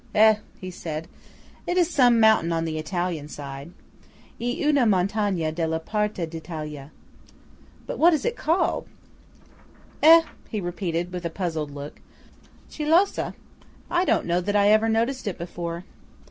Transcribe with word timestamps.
"Eh," 0.15 0.37
he 0.59 0.71
said, 0.71 1.07
"it 1.67 1.77
is 1.77 1.87
some 1.87 2.19
mountain 2.19 2.51
on 2.51 2.65
the 2.65 2.79
Italian 2.79 3.27
side" 3.27 3.71
(E 4.39 4.59
una 4.65 4.83
montagna 4.83 5.51
della 5.51 5.79
parte 5.79 6.25
d'Italia). 6.25 6.89
"But 7.85 7.99
what 7.99 8.11
is 8.11 8.25
it 8.25 8.35
called?" 8.35 8.87
"Eh," 10.01 10.23
he 10.49 10.59
repeated, 10.59 11.11
with 11.13 11.23
a 11.23 11.29
puzzled 11.29 11.69
look, 11.69 11.99
"chi 12.75 12.83
lo 12.83 13.05
sa? 13.05 13.33
I 13.91 14.03
don't 14.03 14.25
know 14.25 14.41
that 14.41 14.55
I 14.55 14.69
never 14.69 14.89
noticed 14.89 15.27
it 15.27 15.37
before." 15.37 15.83